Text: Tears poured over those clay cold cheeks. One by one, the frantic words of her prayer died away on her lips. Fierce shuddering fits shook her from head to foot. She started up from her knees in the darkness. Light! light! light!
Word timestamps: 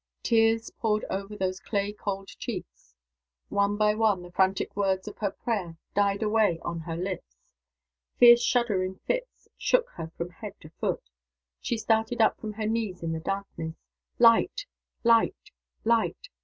Tears 0.23 0.71
poured 0.71 1.05
over 1.11 1.35
those 1.37 1.59
clay 1.59 1.93
cold 1.93 2.27
cheeks. 2.39 2.95
One 3.49 3.77
by 3.77 3.93
one, 3.93 4.23
the 4.23 4.31
frantic 4.31 4.75
words 4.75 5.07
of 5.07 5.19
her 5.19 5.29
prayer 5.29 5.77
died 5.93 6.23
away 6.23 6.57
on 6.63 6.79
her 6.79 6.95
lips. 6.97 7.35
Fierce 8.17 8.41
shuddering 8.41 8.95
fits 9.05 9.47
shook 9.59 9.91
her 9.97 10.11
from 10.17 10.31
head 10.31 10.53
to 10.61 10.71
foot. 10.79 11.11
She 11.59 11.77
started 11.77 12.19
up 12.19 12.39
from 12.39 12.53
her 12.53 12.65
knees 12.65 13.03
in 13.03 13.11
the 13.11 13.19
darkness. 13.19 13.75
Light! 14.17 14.65
light! 15.03 15.51
light! 15.85 16.29